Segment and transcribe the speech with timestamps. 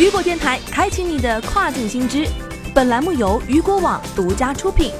[0.00, 2.26] 雨果电台开启你的跨境新知，
[2.74, 4.90] 本栏目由雨果网独家出品。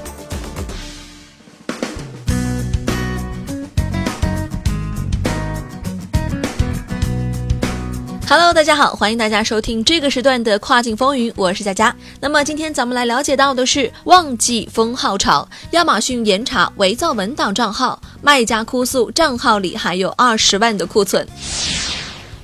[8.29, 11.97] Hello，大家好，欢迎大家收听这个时段的跨境风云，我是佳佳。
[12.21, 21.27] 那么今天咱们来了解到的是旺季封号潮，亚马逊严查伪造文档账号，卖家哭诉账号里还有二十万的库存。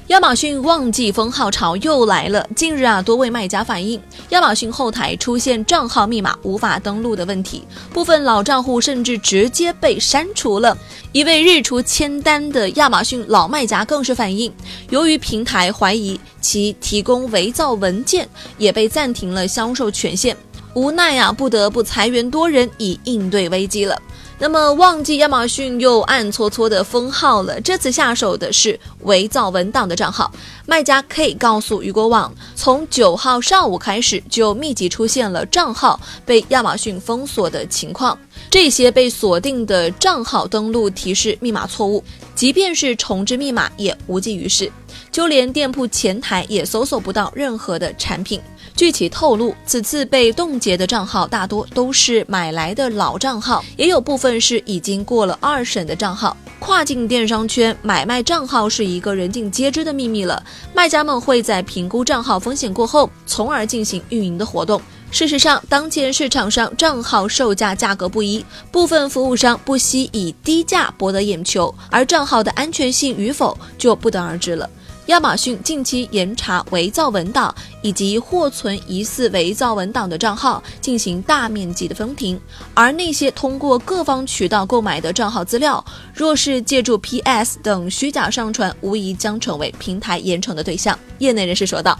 [0.09, 2.49] 亚马逊旺季封号潮又来了。
[2.55, 10.79] 近日啊，多位卖家反映，亚马逊后台出现账号密码无法登录的问题，部分老账户甚至直接被删除了。
[11.11, 14.53] 一位日出签单的亚马逊老卖家更是反映，
[14.91, 20.37] 由于平台怀疑其提供伪造文件，也被暂停了销售权限，
[20.75, 24.01] 无奈啊，不得不裁员多人以应对危机了。
[24.39, 27.59] 那么，旺季亚马逊又暗搓搓的封号了。
[27.63, 30.31] 这次下手的是伪造文档的账号。
[30.67, 38.17] 卖家 K 告诉雨果网，从九号上午开始，就密集出现了账号被亚马逊封锁的情况。
[38.51, 44.71] 这些被锁定的账号登录提示密码错误，即便是重置密码也无济于事。
[45.11, 48.39] 就连店铺前台也搜索不到任何的产品。
[48.77, 56.37] 据其透露，此次被冻结的账号大多都是买来的老账号，也有部分是已经过了二审的账号。
[56.59, 60.43] 跨境电商圈买卖账号是一个人尽皆知的秘密了，
[60.75, 64.81] 卖家们会在评估账号风险过后，从而进行运营的活动。
[65.11, 74.69] 事实上，当前市场上账号售价价格不一，部分服务商不惜以低价博得眼球，而账号的安全性与否就不得而知了。
[75.07, 82.41] 亚马逊近期严查伪造文档以及货存疑似伪造文档的账号，进行大面积的封停。
[82.75, 90.99] 而那些通过各方渠道购买的账号资料，若是借助 PS 等虚假上传，无疑将成为平台严惩的对象。
[91.19, 91.97] 业内人士说道。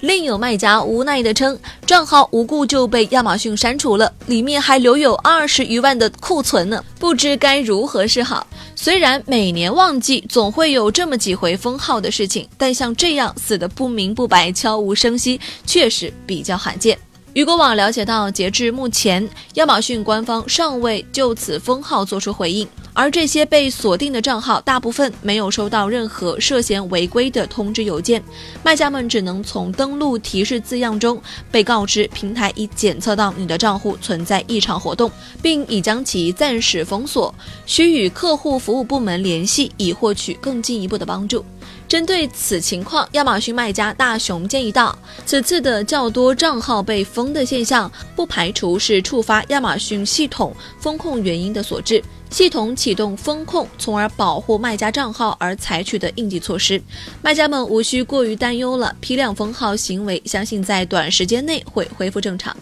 [0.00, 8.46] 另有卖家无奈地称，账号无故就被亚马逊删除了，里面还留有二十余万的库存呢，不知该如何是好。
[8.82, 16.98] 虽然每年旺季总会有这么几回封号的事情，但像这样死的不明不白、悄无声息，确实比较罕见。
[17.34, 22.66] 雨果网了解到，截至目前，亚马逊官方尚未就此封号作出回应。
[23.00, 28.22] 而这些被锁定的账号，大部分没有收到任何涉嫌违规的通知邮件，
[28.62, 31.18] 卖家们只能从登录提示字样中
[31.50, 35.10] 被告知平台已检测到你的账户存在异常活动，
[35.40, 37.34] 并已将其暂时封锁，
[37.64, 41.42] 需与客户服务部门联系以获取更进一步的帮助。
[41.88, 44.94] 针对此情况，亚马逊卖家大熊建议道
[45.24, 56.80] ：“此次的较多账号被封的现象，不排除是触发亚马逊系统风控原因的所致。”系统启动风控，从而保护卖家账号而采取的应急措施，
[57.20, 58.96] 卖家们无需过于担忧了。
[59.00, 62.56] 批量封号行为，相信在短时间内会恢复正常。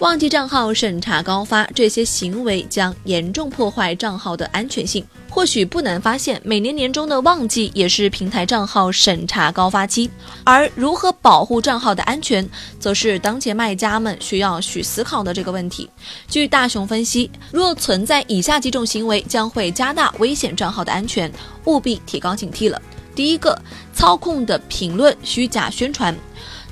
[0.00, 5.04] 忘记账号审查高发，这些行为将严重破坏账号的安全性。
[5.34, 10.08] 或许不难发现，每年年中的旺季也是平台账号审查高发期，
[10.44, 15.90] 而如何保护账号的安全，则是当前卖家们需要去思考的这个问题。
[16.28, 21.30] 据大雄分析，若存在以下几种行为，将会加大危险账号的安全，
[21.64, 22.80] 务必提高警惕了。
[23.16, 23.60] 第一个，
[23.92, 26.16] 操控的评论虚假宣传。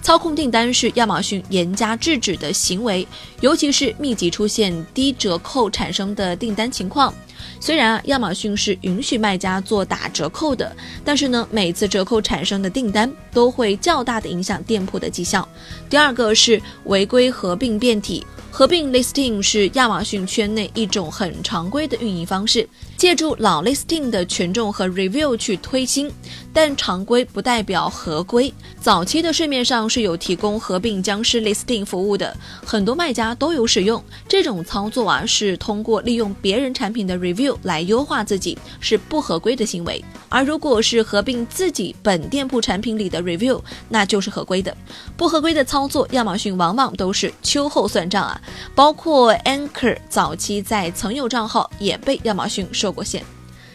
[0.02, 3.06] 操控订单是亚马逊严加制止的行为，
[3.40, 7.12] 尤其是密集出现低折扣产生的订单情况。
[7.62, 10.74] 虽然啊，亚马逊是允许卖家做打折扣的，
[11.04, 15.48] 但是呢，每次折扣产生的订单都会较大的影响店铺的绩效。
[15.88, 18.26] 第二个是违规合并变体。
[18.50, 22.68] 合并 listing 是亚马逊圈内一种很常规的运营方式，
[23.02, 26.08] 借助老 listing 的权重和 review 去推新，
[26.52, 28.54] 但常规不代表合规。
[28.80, 40.04] 早期的市面上是有提供合并僵尸 listing 服务的，很多卖家都有使用这种操作啊，是通过利用别人产品的 review 来优化自己，是不合规的行为。
[40.28, 44.72] 而如果是合并自己本店铺产品里的 review，那就是合规的。
[45.16, 48.40] 不合规的操作，亚马逊往往都是秋后算账啊。
[48.76, 53.24] 包括 Anchor 早期在曾有账号也被亚马逊收过线。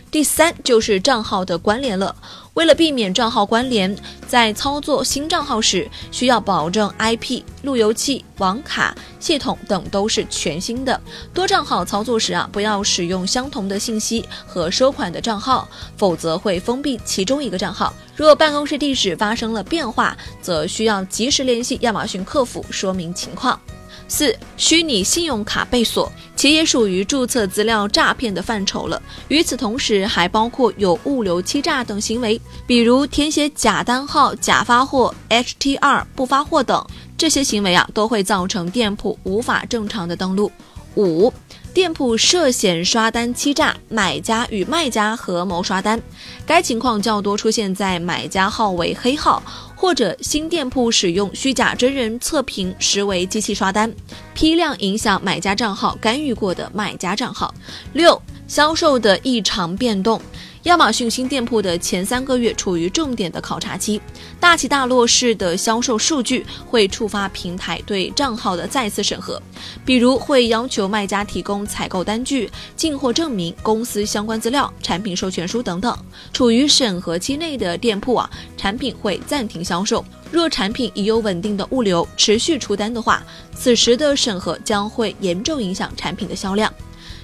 [0.10, 2.16] 第三就是账号的关联了。
[2.54, 3.94] 为了避免账号关联，
[4.26, 11.00] 在操作新账号时，需要保证 IP、路由器、网卡、系统等都是全新的。
[11.34, 15.68] 多账号操作时啊，不要使用相同的信息和收款的账号，
[15.98, 17.94] 否则会封闭其中一个账号。
[18.16, 23.60] 若办公室地址发生了变化，则需要及时联系亚马逊客服说明情况。
[24.08, 29.02] 四、虚拟信用卡被锁，其也属于注册资料诈骗的范畴了。
[29.28, 36.86] 与此同时，还包括有物流欺诈等行为，比如填写假单号、假发货、HTR 不发货等，
[37.18, 40.52] 这些行为啊都会造成店铺无法正常的登录。
[40.96, 41.32] 五、
[41.78, 46.02] 店铺涉嫌刷单欺诈，买家与卖家合谋刷单，
[46.44, 49.44] 该情况较多出现在买家号为黑号。
[49.76, 53.94] 或者新店铺使用虚假真人测评，实为机器刷单，
[54.34, 57.54] 批量影响买家账号干预过的卖家账号。
[57.94, 60.20] 六、销售的异常变动。
[60.68, 64.02] 亚马逊新店铺的前三个月处于重点的考察期，
[64.38, 69.42] 大起大落式的销售数据会触发平台对账号的再次审核，
[69.86, 75.98] 比如会要求卖家提供采购单据、进货证明、公司相关资料、产品授权书等等。
[76.34, 80.04] 处于审核期内的店铺啊，产品会暂停销售。
[80.34, 83.24] 若产品已有稳定的物流，持续出单的话，
[83.56, 86.70] 此时的审核将会严重影响产品的销量。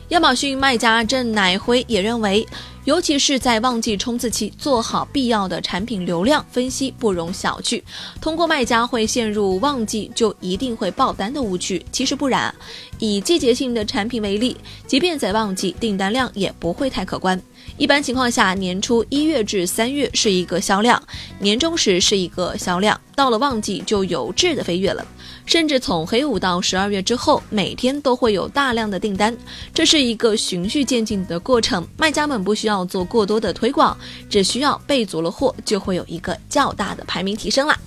[0.10, 2.46] 亚马逊卖家郑乃辉也认为，
[2.85, 7.81] 尤其是在旺季冲刺期，做好必要的产品流量分析不容小觑。
[8.19, 12.53] 通过卖家会陷入旺季就一定会爆单的误区，其实不然。
[13.00, 17.41] 以季节性的产品为例，即便在旺季，订单量也不会太可观。
[17.78, 21.02] 一般情况下，年初一月至三月是一个销量，
[21.40, 25.06] 年终时是一个销量，到了旺季就有质的飞跃了。
[25.46, 29.36] 甚至从黑五到十二月之后，每天都会有大量的订单，
[29.74, 31.86] 这是一个循序渐进的过程。
[31.98, 33.98] 卖家们不需要做过多的推广，
[34.30, 37.78] 只需要备足了货，就会有一个较大的排名提升啦。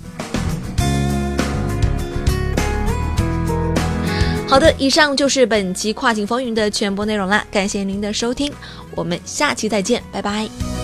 [4.49, 8.51] 好的，以上就是本期跨境风云的全部内容啦，感谢您的收听，
[8.95, 10.76] 我们下期再见，拜拜。